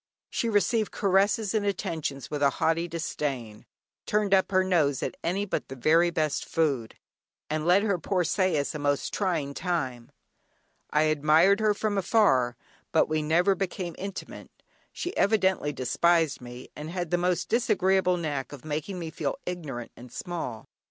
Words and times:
She 0.31 0.49
received 0.49 0.91
caresses 0.91 1.53
and 1.53 1.63
attentions 1.63 2.31
with 2.31 2.41
a 2.41 2.49
haughty 2.57 2.87
disdain, 2.87 3.67
turned 4.07 4.33
up 4.33 4.49
her 4.51 4.63
nose 4.63 5.03
at 5.03 5.15
any 5.23 5.45
but 5.45 5.67
the 5.67 5.75
very 5.75 6.09
best 6.09 6.43
food, 6.43 6.95
and 7.51 7.67
led 7.67 7.83
her 7.83 7.99
poor 7.99 8.23
sais 8.23 8.73
a 8.73 8.79
most 8.79 9.13
trying 9.13 9.53
time. 9.53 10.09
I 10.89 11.03
admired 11.03 11.59
her 11.59 11.75
from 11.75 11.99
afar, 11.99 12.57
but 12.91 13.09
we 13.09 13.21
never 13.21 13.53
became 13.53 13.93
intimate; 13.99 14.49
she 14.91 15.15
evidently 15.15 15.71
despised 15.71 16.41
me, 16.41 16.69
and 16.75 16.89
had 16.89 17.11
the 17.11 17.19
most 17.19 17.47
disagreeable 17.47 18.17
knack 18.17 18.51
of 18.51 18.65
making 18.65 18.97
me 18.97 19.11
feel 19.11 19.37
ignorant 19.45 19.91
and 19.95 20.11
small. 20.11 20.65